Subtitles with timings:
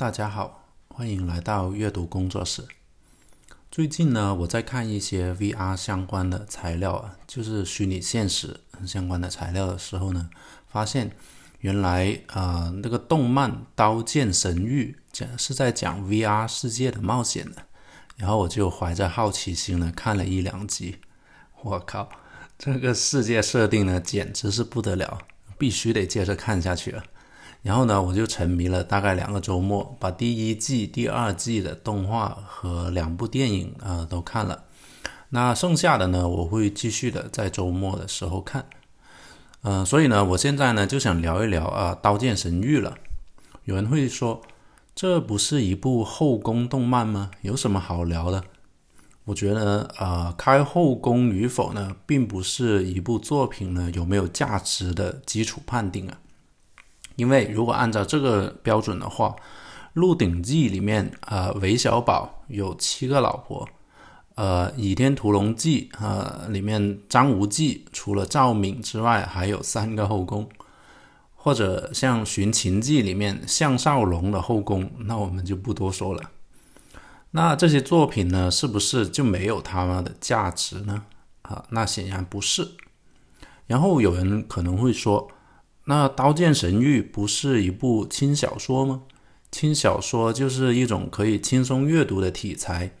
[0.00, 2.64] 大家好，欢迎来到阅读工作室。
[3.70, 10.30] 最近呢，我在看一些 VR 相关的材料啊，就是虚拟现实相关的材料的时候呢，
[10.66, 11.14] 发现
[11.58, 17.66] 原来啊，那个动漫《刀剑神域》讲是在讲 VR 世界的冒险的。
[18.16, 20.96] 然后我就怀着好奇心呢，看了一两集。
[21.60, 22.08] 我靠，
[22.58, 25.18] 这个世界设定呢，简直是不得了，
[25.58, 27.04] 必须得接着看下去了。
[27.62, 34.64] 然后呢，我就沉迷了大概两个周末，把第一季、第二季的动画和两部电影啊都看了。
[35.28, 38.64] 那剩下的呢，我会继续的在周末的时候看。
[39.62, 42.96] 嗯，所以呢，我现在呢就想聊一聊啊，《刀剑神域》了。
[43.64, 44.40] 有人会说，
[44.94, 47.30] 这不是一部后宫动漫吗？
[47.42, 48.42] 有什么好聊的？
[49.26, 56.18] 我觉得啊，开后宫与否呢，并不是一部作品呢有没有价值的基础判定啊。
[57.16, 59.28] 因为如果按照这个标准的话，
[59.94, 63.66] 《鹿鼎记》里面啊，韦小宝有七个老婆；
[64.36, 70.44] 呃，《倚天屠龙记》啊里面张无忌除了赵敏之外还有三个后宫；
[71.34, 76.22] 或者像《寻秦记》里面项少龙的后宫，那我们就不多说了。
[77.32, 81.02] 那这些作品呢，是不是就没有他们的价值呢？
[81.42, 82.66] 啊，那显然不是。
[83.66, 85.28] 然后有人可能会说。
[85.90, 89.02] 那《刀剑神域》不是一部轻小说吗？
[89.50, 92.92] 轻小说就是一种可以轻松阅读的题材，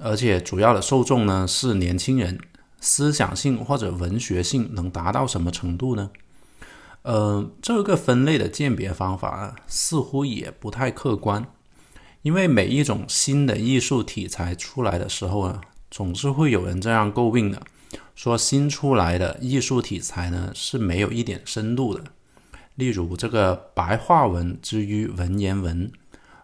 [0.00, 2.36] 而且主要的受众呢是年轻人，
[2.80, 6.10] 思想性或者文学性能达到什么程度呢？
[7.02, 11.46] 呃，这个分类的鉴别方法啊似乎也不太客观，
[12.22, 15.60] 因为每一种新的艺术题材出来的时候啊，
[15.92, 17.62] 总是会有人这样诟病的。
[18.16, 22.02] 说新出来的艺术题材呢是没有一点深度的，
[22.76, 25.90] 例如这个白话文之于文言文，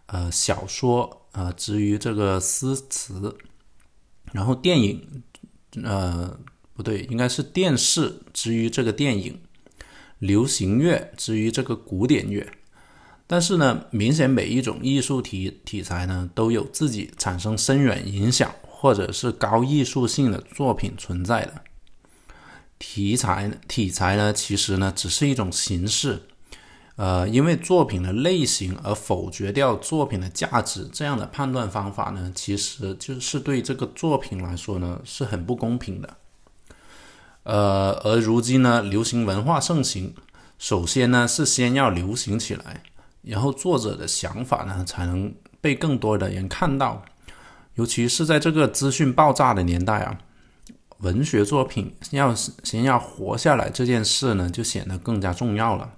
[0.07, 3.37] 呃，小说呃之于这个诗词，
[4.33, 5.23] 然后电影，
[5.85, 6.39] 呃，
[6.75, 9.41] 不对，应该是电视之于这个电影，
[10.19, 12.53] 流行乐之于这个古典乐，
[13.27, 18.53] 但是呢，明显每一种艺术题题材呢都有自己产生深远影响。
[18.83, 21.63] 或者是高艺术性的作品存在的
[22.81, 26.21] 题材，题材呢，其实呢只是一种形式，
[26.97, 36.17] 呃，因为作品的类型而否决掉作品的价值，这样的判断方法呢，其实就是对这个作品来说呢是很不公平的。
[37.45, 40.15] 呃，而如今呢，流行文化盛行，
[40.59, 42.83] 首先呢是先要流行起来，
[43.23, 47.03] 然后作者的想法呢才能被更多的人看到。
[47.77, 50.19] 尤其是在这个资讯爆炸的年代啊，
[50.99, 55.91] 文学作品要先要活下来这件事呢，就显得更加重要了。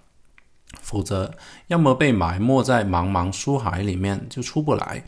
[0.95, 1.35] 否则，
[1.67, 5.05] 要么被埋没在茫茫书海里面就出不来，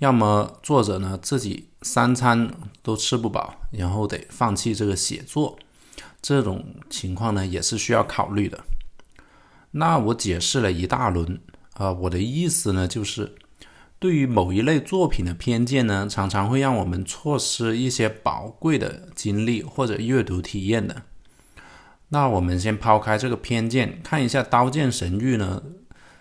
[0.00, 2.50] 要么作者呢自己三餐
[2.82, 5.56] 都吃不饱，然后得放弃这个写作。
[6.20, 8.58] 这种情况呢也是需要考虑的。
[9.70, 11.40] 那我解释了一大轮
[11.74, 13.36] 啊，我的意思呢就是。
[14.00, 21.02] 对于某一类作品的偏见呢，常常会让我们错失一些宝贵的经历或者阅读体验的。
[22.10, 25.62] 那我们先抛开这个偏见，看一下《刀剑神域》呢，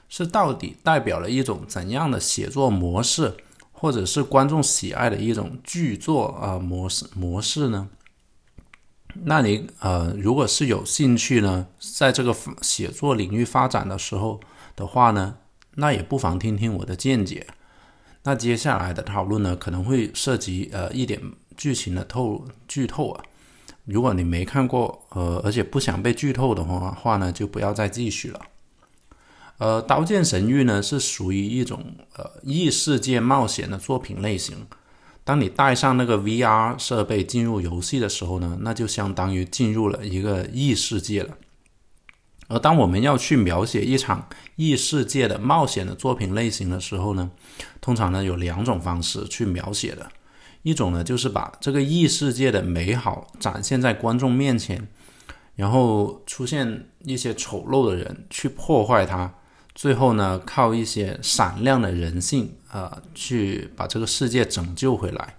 [0.07, 3.35] 是到底代表了一种怎样的写作模式，
[3.71, 7.89] 或者是观众喜爱的一种剧作啊模式模式呢？
[9.23, 14.39] 那你呃，如果是有兴趣呢，在这个写作领域发展的时候
[14.75, 15.37] 的话呢，
[15.75, 17.47] 那也不妨听听我的见解。
[18.23, 21.19] 那接下来的讨论呢，可能会涉及呃一点
[21.57, 23.23] 剧情的透剧透啊。
[23.89, 28.39] 如果你没看过，呃，而且不想被剧透的话话呢，就不要再继续了。
[29.57, 31.83] 呃，《刀剑神域》呢是属于一种
[32.15, 34.67] 呃异世界冒险的作品类型。
[35.25, 41.37] 当你带上那个 VR 设备进入游戏的时候呢，那就相当于进入了一个异世界了。
[42.47, 47.29] 而当我们要去描写一场异世界的冒险的作品类型的时候呢，
[47.79, 50.09] 通常呢有两种方式去描写的，
[50.61, 54.87] 一种呢就是把这个异世界的美好展现在观众面前，
[55.55, 59.33] 然后出现一些丑陋的人去破坏它，
[59.73, 65.35] 最后呢靠一些闪亮的人性啊去把这个世界拯救回来。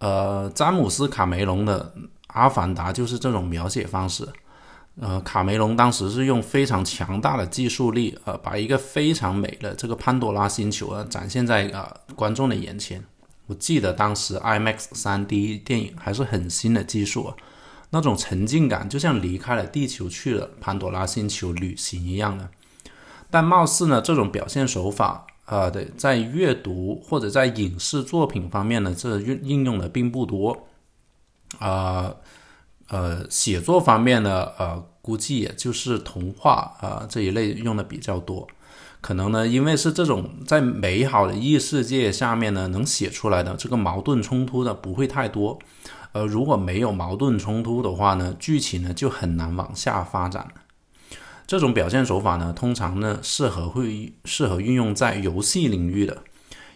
[0.00, 1.92] 呃，詹姆斯卡梅隆的
[2.28, 4.28] 《阿凡达》就是这种描写方式。
[5.00, 13.02] 呃，卡梅隆当时是用非常强大的技术力，呃，把一个非常美的这个潘多拉星球啊展现在呃观众的眼前。
[13.48, 17.34] 我记得当时 IMAX 3D 电影还是很新的技术啊，
[17.90, 22.48] 那种沉浸感就像离开了地球去了潘多拉星球旅行一样的。
[23.30, 30.68] 但貌似呢，这种表现手法啊，对，在阅读或者在影视作品方面呢，这运应用的并不多。
[31.58, 32.14] 啊，
[32.88, 38.46] 呃，写作方面呢，呃，估计也就是童话啊这一类用的比较多。
[39.00, 45.58] 可能呢，因为是这种在美好的异世界下面呢，能写出来的这个矛盾冲突的不会太多。
[46.12, 50.48] 呃，如果没有矛盾冲突的话呢，剧情呢就很难往下发展。
[51.46, 56.22] 这种表现手法呢，通常呢适合会适合运用在游戏领域的，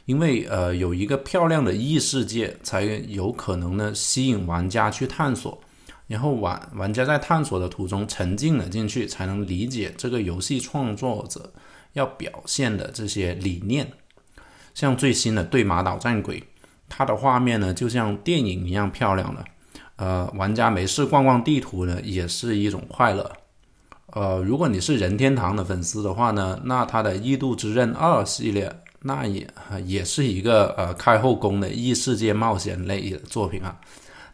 [0.05, 5.61] 因为呃有一个漂亮的异世界，才有可能呢吸引玩家去探索。
[6.09, 11.53] 然后玩玩家在探索的途中沉浸了进去，才能理解这个游戏创作者
[11.93, 13.91] 要表现的这些理念。
[14.75, 16.41] 像最新的《对马岛战鬼》。
[16.95, 19.43] 它的画面呢，就像电影一样漂亮了。
[19.97, 23.33] 呃，玩家没事逛逛地图呢，也是一种快乐。
[24.09, 29.49] 呃，如果你是任天堂的粉丝的话呢，那它的《异度之刃二》系列，那也
[29.87, 33.81] 也是一个呃开后宫的异世界冒险类的作品啊，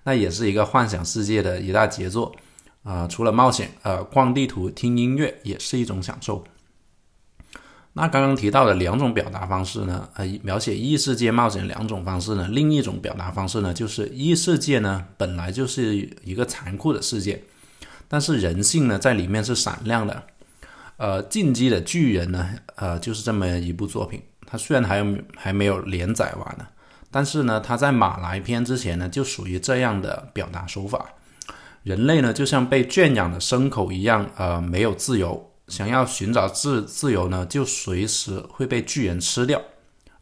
[0.03, 2.35] 那也是一个幻想世界的一大杰作
[2.83, 3.07] 啊。
[3.07, 6.43] 除了冒险，呃，逛地图、听音乐也是一种享受。
[7.95, 17.43] 那刚刚提到的两种表达方式呢，呃，描写异世界冒险两种方式呢，另一种表达方式呢，就是异世界呢本来就是一个残酷的世界，
[18.07, 20.23] 但是人性呢在里面是闪亮的。
[20.99, 24.21] 呃，进击的巨人呢，呃，就是这么一部作品。
[24.47, 25.05] 它虽然还
[25.37, 26.67] 还没有连载完呢，
[27.11, 31.15] 但是呢，它在马来篇之前呢，就属于这样的表达手法。
[31.85, 35.51] 人类呢，就像被圈养的牲口一样，呃，没有自由。
[35.69, 39.63] 想要寻找自自由呢，就随时会被巨人吃掉，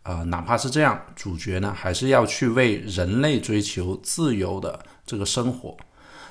[0.02, 5.76] 啊，哪怕是这样，主角呢还是要去为人类追求自由的这个生活。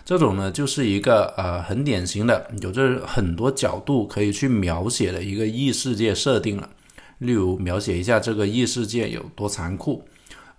[0.04, 6.70] 这种呢，就是一个呃很典型的，有着很多角度可以去描写的一个异世界设定了。
[7.18, 10.04] 例如，描写一下这个异世界有多残酷，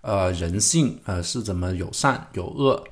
[0.00, 2.82] 呃，人性呃是怎么有善有恶，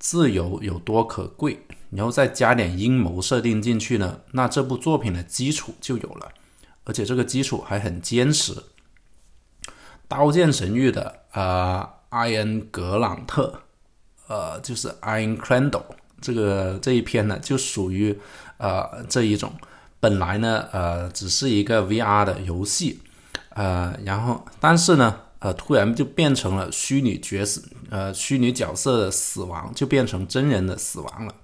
[0.00, 1.64] 自由有多可贵。
[1.90, 6.30] 然后再加点阴谋设定进去呢，那这部作品的基础就有了，
[6.84, 8.54] 而且这个基础还很坚实。
[10.06, 13.62] 《刀剑神域》的呃艾恩格朗特，
[14.28, 15.82] 呃就是 ironclad
[16.20, 18.16] 这个这一篇呢，就属于
[18.58, 19.52] 呃这一种，
[19.98, 23.00] 本来呢呃只是一个 VR 的游戏，
[23.48, 27.60] 呃然后但是呢呃突然就变成了虚拟角色，
[27.90, 31.34] 呃虚拟角色的死亡就变成真人的死亡了。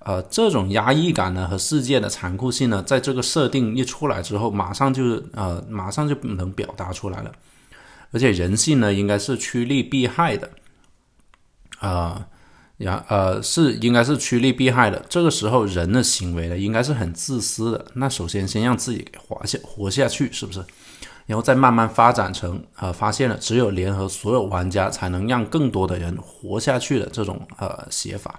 [0.00, 5.02] 呃，这种压抑感呢和世界的残酷性呢，在这个设定一出来之后，马上就
[5.32, 7.32] 呃，马上就能表达出来了。
[8.12, 10.50] 而且人性呢，应该是趋利避害的，
[11.78, 12.28] 啊，
[12.76, 15.02] 然呃是应该是趋利避害的。
[15.08, 17.86] 这个时候人的行为呢，应该是很自私的。
[17.94, 20.62] 那首先先让自己给活下活下去，是不是？
[21.26, 28.38] 然后再慢慢发展成呃，发现了只有联合所有玩家才能让更多的人活下去的这种呃写法。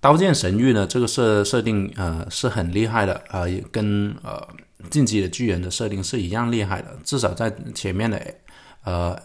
[0.00, 4.46] 刀剑神域呢，这个设设定呃是很厉害的，呃，跟呃
[4.90, 8.20] 进击的巨人的设定是一样厉害的，至少在前面的
[8.82, 9.16] 呃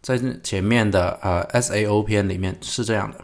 [0.00, 3.18] 在前面的呃 S A O 篇里面是这样的，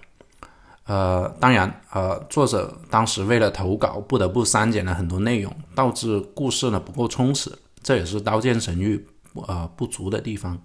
[0.85, 7.51] 呃，当然呃作者当时为了投稿不得不删减了很多内容，导致故事呢不够充实，
[7.89, 9.03] 这也是刀剑神域
[9.47, 10.61] 呃不足的地方，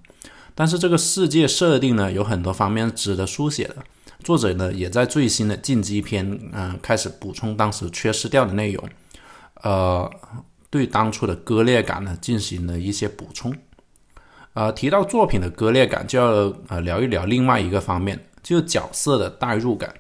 [0.54, 3.78] 但是这个世界设定呢有很多方面值得书写的。
[4.26, 8.90] 作者呢，也在最新的进击篇，嗯，开始补充当时缺失掉的内容，
[9.62, 10.12] 呃，
[10.70, 13.56] 对当初的割裂感呢进行了一些补充。
[14.52, 19.94] 呃，提到作品的割裂感，就要呃聊一聊另外一个方面，就角色的代入感。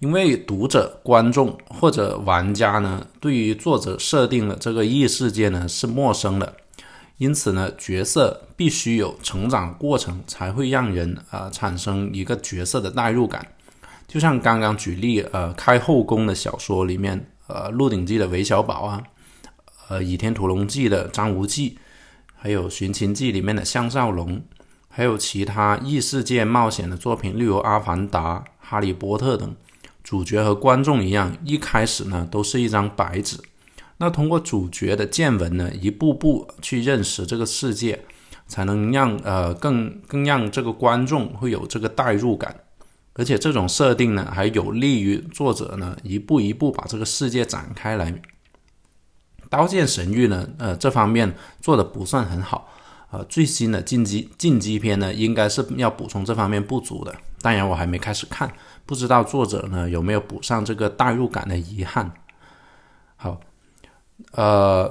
[0.00, 6.54] 因为读者、观众或者玩家呢，对于作者设定的这个异世界呢是陌生的。
[7.18, 13.46] 因此呢，角色必须有成长过程，才会让人呃产生一个角色的代入感。
[14.08, 19.02] 就像刚刚举例，呃，开后宫的小说里面，呃，《鹿鼎记》的韦小宝啊，
[19.88, 21.78] 呃，《倚天屠龙记》的张无忌，
[22.34, 24.42] 还有《寻秦记》里面的项少龙，
[24.88, 29.54] 还有其他异世界冒险的作品，例如《阿凡达》《哈利波特》等，
[30.04, 33.38] 主角和观众一样，一开始呢都是一张白纸。
[33.96, 38.04] 那通过主角的见闻呢，一步步去认识这个世界，
[38.46, 42.54] 才能让呃更更让这个观众会有这个代入感，
[43.14, 48.20] 而且这种设定呢，还有利于作者呢一步一步把这个世界展开来。
[49.48, 52.68] 刀剑神域呢，呃这方面做的不算很好，
[53.10, 57.14] 呃最新的进击进击篇呢，应该是要补充这方面不足的。
[57.40, 58.52] 当然我还没开始看，
[58.86, 62.12] 不知道作者呢有没有补上这个代入感的遗憾。
[63.16, 63.40] 好。
[64.30, 64.88] 呃，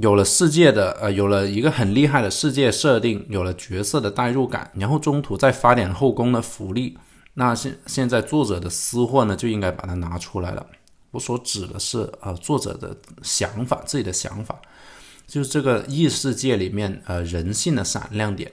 [0.00, 6.96] 有了世界的呃，有了一个很厉害的世界设定，有了角色的代入感，然后中途再发点后宫的福利，
[7.34, 10.64] 那现现在作者的私货呢就应该把它拿出来了。
[11.10, 14.56] 我所指的是呃作者的想法，自己的想法，
[15.26, 18.52] 就是这个异世界里面呃人性的闪亮点。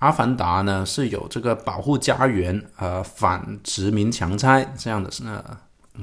[0.00, 5.42] 阿凡达呢是有这个保护家园、呃反殖民强拆这样的呃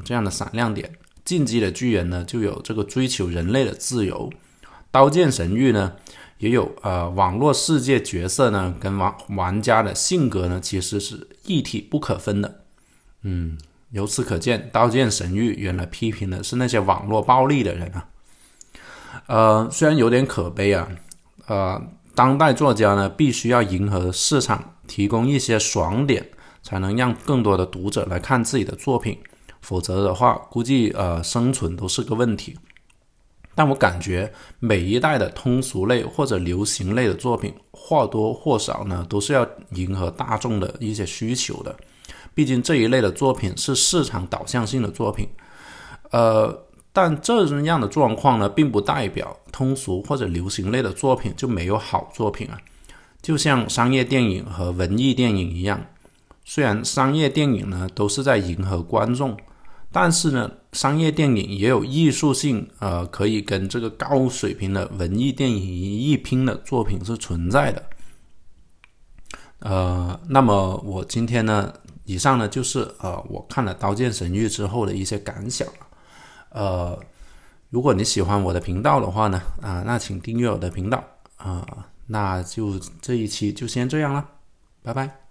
[0.03, 0.91] 这样的闪亮点。
[1.25, 4.31] 进击的巨人呢就有这个追求人类的自由。
[4.89, 5.93] 刀剑神域呢，
[6.37, 12.61] 也有呃网络世界角色呢跟玩玩家的性格呢其实是一体不可分的。
[13.23, 13.57] 嗯，
[13.89, 18.07] 由此可见，刀剑神域原来批评的是那些网络暴力的人啊。
[19.25, 20.87] 呃，虽然有点可悲啊，
[21.47, 21.81] 呃，
[22.17, 26.27] 当代作家呢必须要迎合市场，提供一些爽点，
[26.63, 29.19] 才能让更多的读者来看自己的作品，
[29.61, 32.57] 否则的话，估计呃生存都是个问题。
[33.53, 41.75] 但我感觉每一代的通俗类或者流行类的作品，或多或少呢，都是要迎合大众的一些需求的。
[42.33, 45.29] 毕竟这一类的作品是市场导向性的作品，
[46.09, 52.57] 呃，但这样的状况呢，并不代表通俗或者流行类的作品就没有好作品啊。
[53.21, 55.85] 就像商业电影和文艺电影一样，
[56.45, 59.37] 虽然商业电影呢都是在迎合观众。
[59.89, 67.81] 但是呢，商业电影也有艺术性，呃，可以跟这个高水平的文艺电影一拼的作品是存在的。
[69.59, 75.65] 呃，那么我今天呢，以上呢就是呃我看了《刀剑神域》之后的一些感想
[76.49, 76.99] 呃，
[77.69, 81.03] 如果你喜欢我的频道的话呢，啊，那请订阅我的频道
[81.37, 81.65] 啊，
[82.07, 84.25] 那就这一期就先这样了，
[84.81, 85.26] 拜拜。